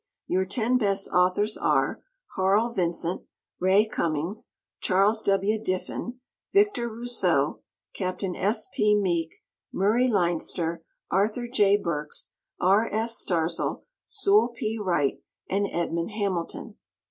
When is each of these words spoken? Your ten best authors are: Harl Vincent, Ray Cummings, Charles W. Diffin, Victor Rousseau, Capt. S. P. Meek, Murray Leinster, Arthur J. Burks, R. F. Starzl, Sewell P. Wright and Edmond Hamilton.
Your 0.25 0.45
ten 0.45 0.79
best 0.79 1.09
authors 1.09 1.55
are: 1.57 2.01
Harl 2.33 2.73
Vincent, 2.73 3.21
Ray 3.59 3.85
Cummings, 3.85 4.49
Charles 4.79 5.21
W. 5.21 5.63
Diffin, 5.63 6.19
Victor 6.53 6.89
Rousseau, 6.89 7.61
Capt. 7.93 8.23
S. 8.23 8.65
P. 8.73 8.95
Meek, 8.95 9.29
Murray 9.71 10.07
Leinster, 10.07 10.83
Arthur 11.11 11.47
J. 11.47 11.77
Burks, 11.77 12.31
R. 12.59 12.89
F. 12.91 13.11
Starzl, 13.11 13.83
Sewell 14.03 14.47
P. 14.55 14.79
Wright 14.79 15.21
and 15.47 15.67
Edmond 15.71 16.09
Hamilton. 16.09 16.77